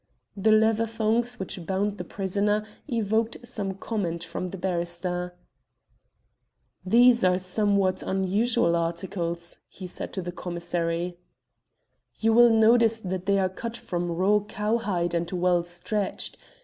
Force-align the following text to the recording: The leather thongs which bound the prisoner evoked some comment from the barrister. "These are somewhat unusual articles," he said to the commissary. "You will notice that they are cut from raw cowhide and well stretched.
The 0.35 0.51
leather 0.51 0.87
thongs 0.87 1.37
which 1.39 1.63
bound 1.63 1.99
the 1.99 2.03
prisoner 2.03 2.65
evoked 2.87 3.45
some 3.45 3.75
comment 3.75 4.23
from 4.23 4.47
the 4.47 4.57
barrister. 4.57 5.35
"These 6.83 7.23
are 7.23 7.37
somewhat 7.37 8.01
unusual 8.01 8.75
articles," 8.75 9.59
he 9.69 9.85
said 9.85 10.11
to 10.13 10.23
the 10.23 10.31
commissary. 10.31 11.19
"You 12.15 12.33
will 12.33 12.49
notice 12.49 12.99
that 13.01 13.27
they 13.27 13.37
are 13.37 13.47
cut 13.47 13.77
from 13.77 14.09
raw 14.09 14.39
cowhide 14.39 15.13
and 15.13 15.31
well 15.31 15.63
stretched. 15.63 16.35